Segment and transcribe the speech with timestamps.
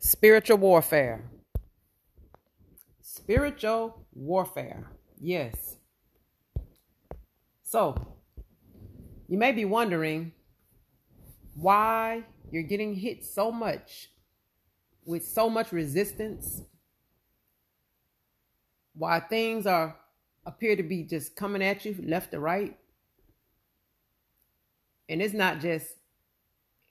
[0.00, 1.30] spiritual warfare.
[3.00, 4.90] Spiritual warfare.
[5.20, 5.76] Yes.
[7.62, 8.16] So,
[9.28, 10.32] you may be wondering
[11.54, 14.10] why you're getting hit so much
[15.04, 16.62] with so much resistance,
[18.94, 19.96] why things are
[20.46, 22.76] appear to be just coming at you left to right.
[25.08, 25.86] And it's not just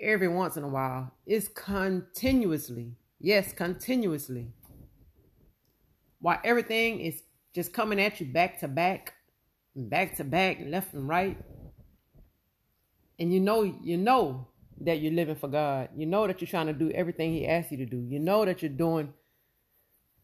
[0.00, 2.97] every once in a while, it's continuously.
[3.20, 4.48] Yes, continuously.
[6.20, 7.22] Why everything is
[7.54, 9.14] just coming at you back to back,
[9.74, 11.36] back to back, left and right.
[13.18, 14.48] And you know, you know
[14.80, 15.88] that you're living for God.
[15.96, 17.98] You know that you're trying to do everything He asks you to do.
[18.08, 19.12] You know that you're doing,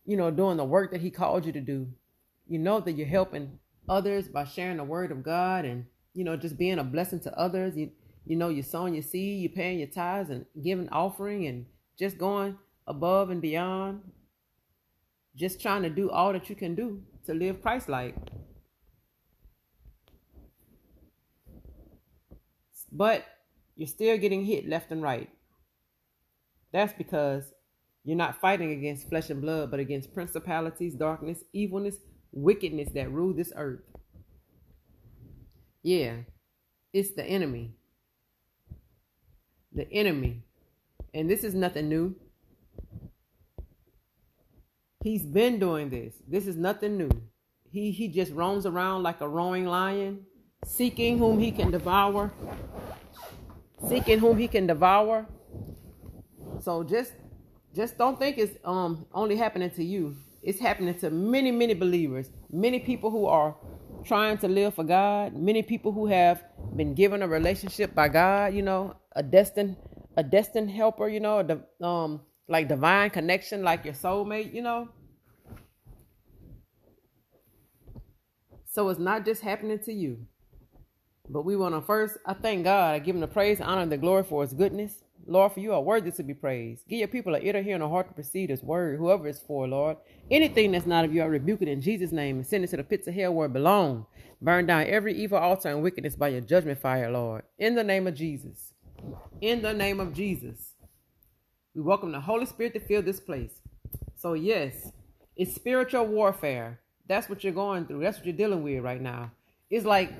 [0.04, 1.88] you know, doing the work that He called you to do.
[2.46, 6.36] You know that you're helping others by sharing the word of God and, you know,
[6.36, 7.76] just being a blessing to others.
[7.76, 7.90] You
[8.26, 11.66] you know, you're sowing your seed, you're paying your tithes and giving offering and
[11.98, 14.02] just going above and beyond.
[15.36, 18.14] Just trying to do all that you can do to live Christ like.
[22.92, 23.24] But
[23.74, 25.28] you're still getting hit left and right.
[26.72, 27.52] That's because
[28.04, 31.96] you're not fighting against flesh and blood, but against principalities, darkness, evilness,
[32.32, 33.80] wickedness that rule this earth.
[35.82, 36.18] Yeah,
[36.92, 37.72] it's the enemy.
[39.72, 40.44] The enemy.
[41.12, 42.14] And this is nothing new.
[45.04, 46.14] He's been doing this.
[46.26, 47.10] This is nothing new.
[47.70, 50.24] He he just roams around like a roaring lion,
[50.64, 52.32] seeking whom he can devour.
[53.86, 55.26] Seeking whom he can devour.
[56.60, 57.12] So just
[57.74, 60.16] just don't think it's um only happening to you.
[60.42, 63.56] It's happening to many, many believers, many people who are
[64.04, 66.42] trying to live for God, many people who have
[66.76, 69.76] been given a relationship by God, you know, a destined
[70.16, 74.88] a destined helper, you know, the um like divine connection, like your soulmate, you know.
[78.70, 80.26] So it's not just happening to you.
[81.28, 82.94] But we want to first, I thank God.
[82.94, 85.04] I give him the praise, honor, and the glory for his goodness.
[85.26, 86.86] Lord, for you are worthy to be praised.
[86.86, 89.26] Give your people an ear to hear and a heart to perceive this word, whoever
[89.26, 89.96] it's for, Lord.
[90.30, 92.76] Anything that's not of you, I rebuke it in Jesus' name and send it to
[92.76, 94.04] the pits of hell where it belongs.
[94.42, 97.44] Burn down every evil altar and wickedness by your judgment fire, Lord.
[97.58, 98.74] In the name of Jesus.
[99.40, 100.73] In the name of Jesus.
[101.74, 103.60] We welcome the Holy Spirit to fill this place.
[104.14, 104.92] So, yes,
[105.36, 106.78] it's spiritual warfare.
[107.08, 108.00] That's what you're going through.
[108.00, 109.32] That's what you're dealing with right now.
[109.70, 110.12] It's like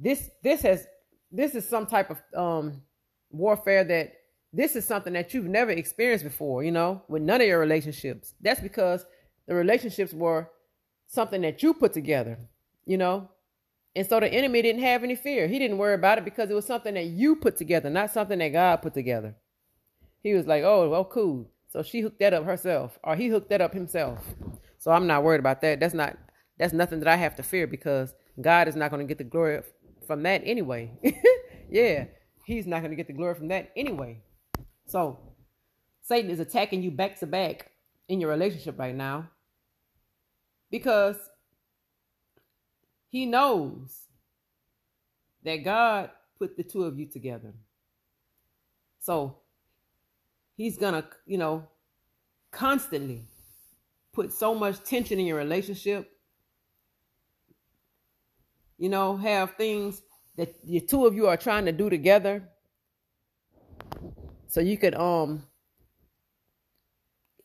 [0.00, 0.86] this this has
[1.30, 2.82] this is some type of um
[3.30, 4.14] warfare that
[4.52, 8.32] this is something that you've never experienced before, you know, with none of your relationships.
[8.40, 9.04] That's because
[9.46, 10.48] the relationships were
[11.08, 12.38] something that you put together,
[12.86, 13.28] you know.
[13.94, 15.46] And so the enemy didn't have any fear.
[15.46, 18.38] He didn't worry about it because it was something that you put together, not something
[18.38, 19.34] that God put together.
[20.28, 21.50] He was like, oh, well, cool.
[21.68, 24.22] So she hooked that up herself, or he hooked that up himself.
[24.76, 25.80] So I'm not worried about that.
[25.80, 26.18] That's not
[26.58, 29.24] that's nothing that I have to fear because God is not going to get the
[29.24, 29.62] glory
[30.06, 30.92] from that anyway.
[31.70, 32.04] yeah,
[32.44, 34.20] he's not going to get the glory from that anyway.
[34.86, 35.18] So,
[36.02, 37.70] Satan is attacking you back to back
[38.06, 39.30] in your relationship right now
[40.70, 41.16] because
[43.08, 44.02] he knows
[45.42, 47.54] that God put the two of you together.
[49.00, 49.38] So,
[50.58, 51.66] he's to, you know,
[52.50, 53.22] constantly
[54.12, 56.12] put so much tension in your relationship
[58.78, 60.02] you know, have things
[60.36, 62.48] that the two of you are trying to do together.
[64.46, 65.44] So you can um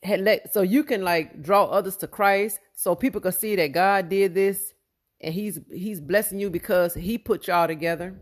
[0.05, 4.09] let so you can like draw others to Christ so people can see that God
[4.09, 4.73] did this
[5.19, 8.15] and he's he's blessing you because he put y'all together.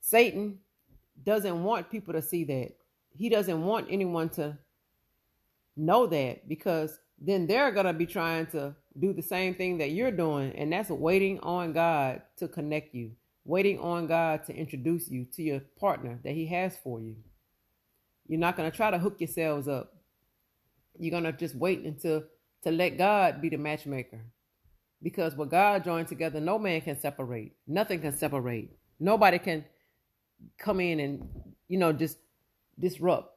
[0.00, 0.58] Satan
[1.24, 2.72] doesn't want people to see that.
[3.16, 4.58] He doesn't want anyone to
[5.76, 9.92] know that because then they're going to be trying to do the same thing that
[9.92, 13.12] you're doing, and that's waiting on God to connect you,
[13.44, 17.16] waiting on God to introduce you to your partner that He has for you.
[18.26, 19.94] You're not going to try to hook yourselves up.
[20.98, 22.24] You're going to just wait until
[22.62, 24.20] to let God be the matchmaker.
[25.02, 27.56] Because what God joined together, no man can separate.
[27.66, 28.70] Nothing can separate.
[29.00, 29.64] Nobody can
[30.58, 31.28] come in and,
[31.68, 32.18] you know, just
[32.78, 33.32] disrupt.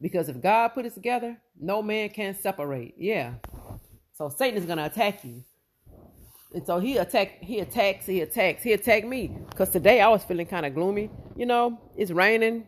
[0.00, 2.94] Because if God put it together, no man can separate.
[2.98, 3.34] Yeah.
[4.14, 5.44] So Satan is gonna attack you.
[6.54, 9.36] And so he attack he attacks, he attacks, he attacked me.
[9.54, 11.08] Cause today I was feeling kind of gloomy.
[11.36, 12.66] You know, it's raining.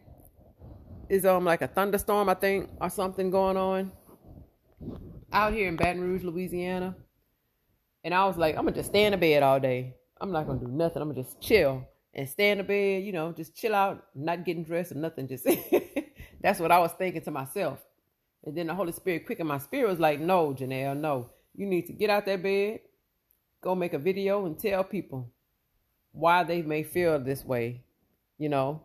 [1.08, 3.92] It's um like a thunderstorm, I think, or something going on.
[5.32, 6.94] Out here in Baton Rouge, Louisiana.
[8.04, 9.96] And I was like, I'm gonna just stay in the bed all day.
[10.20, 11.02] I'm not gonna do nothing.
[11.02, 11.84] I'm gonna just chill
[12.14, 15.28] and stay in the bed, you know, just chill out, not getting dressed or nothing,
[15.28, 15.46] just
[16.40, 17.80] That's what I was thinking to myself.
[18.44, 21.30] And then the Holy Spirit quickened my spirit was like, no, Janelle, no.
[21.54, 22.80] You need to get out that bed,
[23.62, 25.32] go make a video and tell people
[26.12, 27.84] why they may feel this way,
[28.38, 28.84] you know.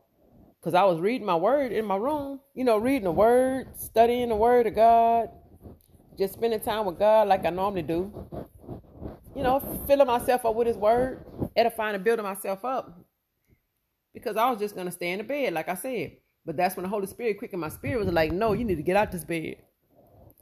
[0.60, 4.30] Because I was reading my word in my room, you know, reading the word, studying
[4.30, 5.30] the word of God,
[6.18, 8.12] just spending time with God like I normally do.
[9.36, 13.00] You know, filling myself up with his word, edifying and building myself up.
[14.14, 16.18] Because I was just going to stay in the bed, like I said.
[16.46, 18.84] But that's when the Holy Spirit quickened my spirit was like, no, you need to
[18.84, 19.58] get out this bed.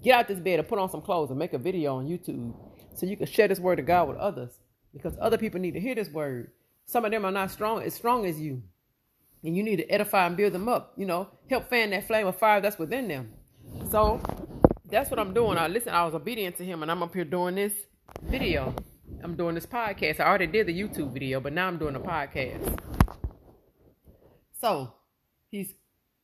[0.02, 2.54] Get out this bed and put on some clothes and make a video on YouTube
[2.96, 4.52] so you can share this word of God with others.
[4.94, 6.52] Because other people need to hear this word.
[6.86, 8.64] Some of them are not strong as strong as you.
[9.44, 10.94] And you need to edify and build them up.
[10.96, 13.34] You know, help fan that flame of fire that's within them.
[13.92, 14.22] So
[14.90, 15.58] that's what I'm doing.
[15.58, 17.74] I listen, I was obedient to him and I'm up here doing this
[18.22, 18.74] video.
[19.24, 20.20] I'm doing this podcast.
[20.20, 22.87] I already did the YouTube video, but now I'm doing a podcast.
[24.60, 24.94] So
[25.50, 25.74] he's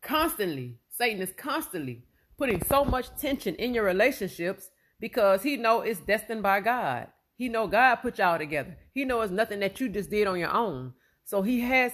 [0.01, 2.03] constantly, Satan is constantly
[2.37, 4.69] putting so much tension in your relationships
[4.99, 7.07] because he know it's destined by God.
[7.35, 8.77] He know God put y'all together.
[8.93, 10.93] He know it's nothing that you just did on your own.
[11.25, 11.91] So he has,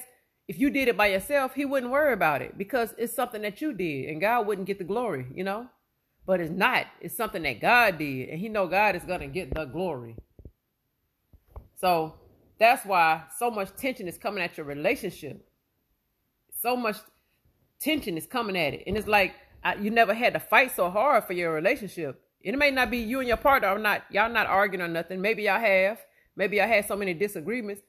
[0.48, 3.62] if you did it by yourself, he wouldn't worry about it because it's something that
[3.62, 5.68] you did and God wouldn't get the glory, you know?
[6.26, 6.86] But it's not.
[7.02, 10.16] It's something that God did and he know God is going to get the glory.
[11.76, 12.16] So
[12.60, 15.49] that's why so much tension is coming at your relationship.
[16.62, 16.98] So much
[17.80, 18.84] tension is coming at it.
[18.86, 19.34] And it's like
[19.64, 22.22] I, you never had to fight so hard for your relationship.
[22.42, 25.22] It may not be you and your partner are not y'all not arguing or nothing.
[25.22, 26.00] Maybe y'all have.
[26.36, 27.82] Maybe y'all had so many disagreements,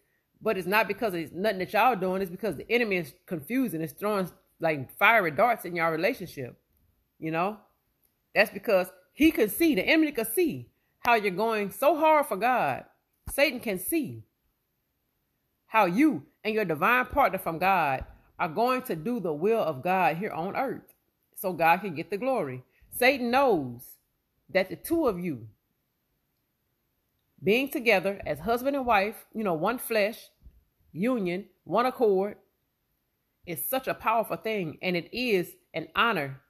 [0.43, 2.23] but it's not because it's nothing that y'all doing.
[2.23, 3.81] It's because the enemy is confusing.
[3.81, 4.29] It's throwing
[4.59, 6.59] like fiery darts in your relationship.
[7.19, 7.59] You know,
[8.35, 10.71] that's because he can see the enemy can see
[11.01, 12.85] how you're going so hard for God.
[13.31, 14.25] Satan can see
[15.67, 18.05] how you and your divine partner from God
[18.41, 20.95] are going to do the will of God here on earth
[21.37, 22.65] so God can get the glory.
[22.91, 23.83] Satan knows
[24.49, 25.47] that the two of you
[27.43, 30.31] being together as husband and wife, you know, one flesh,
[30.93, 32.37] union, one accord,
[33.47, 34.79] is such a powerful thing.
[34.83, 36.41] And it is an honor.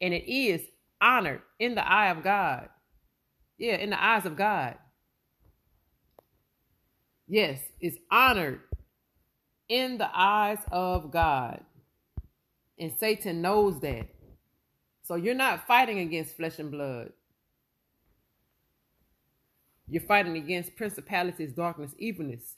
[0.00, 0.62] And it is
[1.00, 2.68] honored in the eye of God.
[3.58, 4.76] Yeah, in the eyes of God.
[7.26, 8.60] Yes, it's honored
[9.68, 11.60] in the eyes of God.
[12.78, 14.06] And Satan knows that.
[15.02, 17.12] So you're not fighting against flesh and blood.
[19.88, 22.56] You're fighting against principalities, darkness, evilness,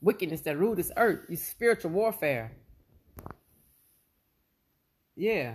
[0.00, 1.26] wickedness that rule this earth.
[1.28, 2.52] It's spiritual warfare.
[5.14, 5.54] Yeah.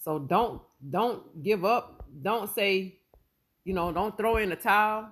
[0.00, 2.06] So don't don't give up.
[2.22, 2.98] Don't say,
[3.64, 5.08] you know, don't throw in the towel.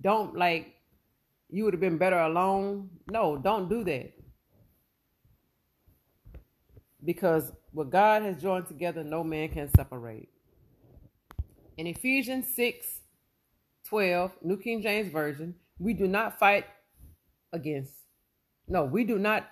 [0.00, 0.74] Don't like
[1.48, 2.90] you would have been better alone.
[3.10, 4.12] No, don't do that
[7.04, 10.28] because what God has joined together, no man can separate.
[11.76, 13.00] In Ephesians 6
[13.88, 16.64] 12, New King James Version, we do not fight
[17.52, 17.92] against,
[18.68, 19.48] no, we do not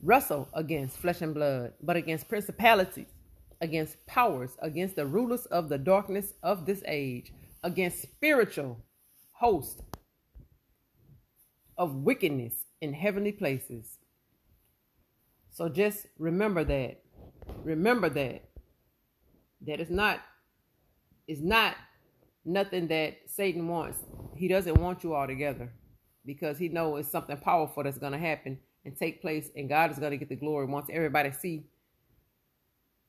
[0.00, 3.08] wrestle against flesh and blood, but against principalities,
[3.60, 7.32] against powers, against the rulers of the darkness of this age,
[7.64, 8.78] against spiritual
[9.34, 9.82] hosts
[11.76, 13.98] of wickedness in heavenly places.
[15.50, 17.02] So just remember that.
[17.64, 18.48] Remember that.
[19.66, 20.20] That is not
[21.26, 21.74] is not
[22.44, 23.98] nothing that Satan wants.
[24.36, 25.72] He doesn't want you all together
[26.26, 29.90] because he knows it's something powerful that's going to happen and take place and God
[29.90, 31.64] is going to get the glory once everybody see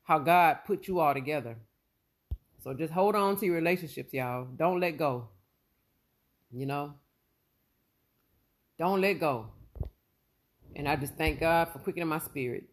[0.04, 1.58] how God put you all together.
[2.64, 4.46] So just hold on to your relationships, y'all.
[4.56, 5.30] Don't let go.
[6.56, 6.94] You know?
[8.80, 9.48] Don't let go.
[10.76, 12.64] And I just thank God for quickening my spirit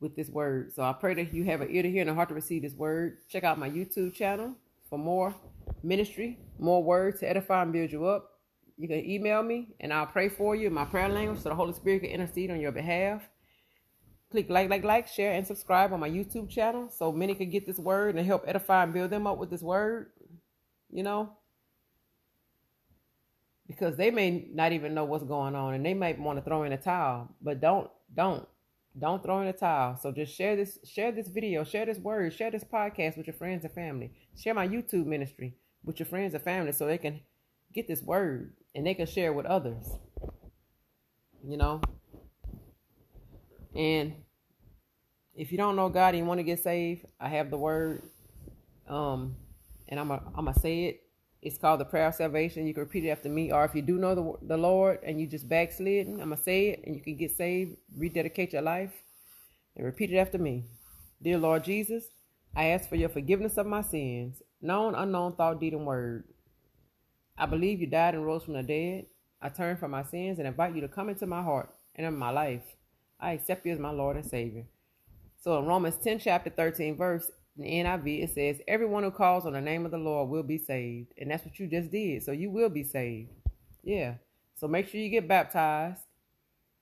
[0.00, 0.72] with this word.
[0.74, 2.62] So I pray that you have an ear to hear and a heart to receive
[2.62, 3.18] this word.
[3.28, 4.54] Check out my YouTube channel
[4.88, 5.34] for more
[5.82, 8.30] ministry, more words to edify and build you up.
[8.78, 11.54] You can email me and I'll pray for you in my prayer language so the
[11.54, 13.22] Holy Spirit can intercede on your behalf.
[14.30, 17.66] Click like, like, like, share, and subscribe on my YouTube channel so many can get
[17.66, 20.10] this word and help edify and build them up with this word.
[20.90, 21.32] You know,
[23.66, 26.62] because they may not even know what's going on and they might want to throw
[26.64, 28.46] in a towel but don't don't
[28.98, 29.96] don't throw in a towel.
[29.96, 33.34] So just share this share this video share this word share this podcast with your
[33.34, 34.12] friends and family.
[34.36, 35.54] Share my youtube ministry
[35.84, 37.20] with your friends and family so they can
[37.72, 39.86] get this word and they can share with others
[41.46, 41.80] you know?
[43.74, 44.14] And
[45.36, 48.02] if you don't know god and you want to get saved i have the word
[48.88, 49.34] um
[49.88, 51.02] and i'm a, i'm gonna say it
[51.44, 52.66] It's called the prayer of salvation.
[52.66, 53.52] You can repeat it after me.
[53.52, 56.70] Or if you do know the, the Lord and you just backslidden, I'm to say
[56.70, 58.92] it and you can get saved, rededicate your life,
[59.76, 60.64] and repeat it after me.
[61.20, 62.04] Dear Lord Jesus,
[62.56, 66.24] I ask for your forgiveness of my sins, known, unknown, thought, deed, and word.
[67.36, 69.04] I believe you died and rose from the dead.
[69.42, 72.16] I turn from my sins and invite you to come into my heart and in
[72.16, 72.62] my life.
[73.20, 74.64] I accept you as my Lord and Savior.
[75.42, 79.52] So in Romans 10, chapter 13, verse, the NIV, it says, Everyone who calls on
[79.52, 81.12] the name of the Lord will be saved.
[81.18, 82.22] And that's what you just did.
[82.22, 83.30] So you will be saved.
[83.82, 84.14] Yeah.
[84.56, 86.00] So make sure you get baptized.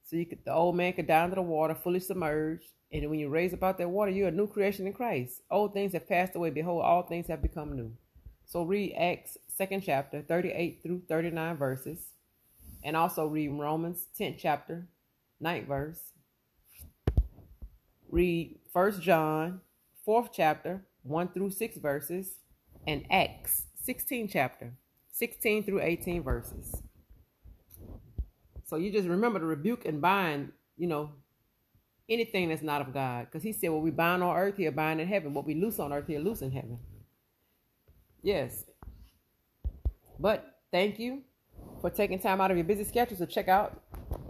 [0.04, 2.68] So you could, the old man could down to the water, fully submerged.
[2.90, 5.40] And when you raise up out that water, you're a new creation in Christ.
[5.50, 6.50] Old things have passed away.
[6.50, 7.92] Behold, all things have become new.
[8.46, 11.98] So read Acts 2nd chapter, 38 through 39 verses.
[12.84, 14.88] And also read Romans 10th chapter,
[15.42, 16.00] 9th verse.
[18.10, 19.60] Read First John,
[20.06, 22.35] 4th chapter, 1 through 6 verses.
[22.87, 24.73] And Acts 16 chapter,
[25.12, 26.82] 16 through 18 verses.
[28.64, 31.11] So you just remember to rebuke and bind, you know,
[32.09, 33.26] anything that's not of God.
[33.26, 35.35] Because he said, what we bind on earth, he'll bind in heaven.
[35.35, 36.78] What we loose on earth, he'll loose in heaven.
[38.23, 38.64] Yes.
[40.18, 41.23] But thank you
[41.80, 43.80] for taking time out of your busy schedule to check out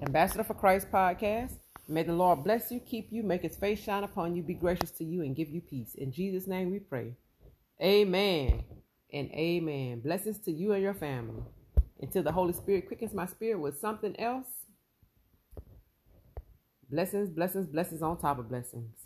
[0.05, 1.59] Ambassador for Christ podcast.
[1.93, 4.91] May the Lord bless you, keep you, make his face shine upon you, be gracious
[4.93, 5.95] to you, and give you peace.
[5.95, 7.13] In Jesus' name we pray.
[7.83, 8.65] Amen
[9.13, 10.01] and amen.
[10.01, 11.43] Blessings to you and your family.
[12.01, 14.47] Until the Holy Spirit quickens my spirit with something else.
[16.89, 18.97] Blessings, blessings, blessings on top of blessings.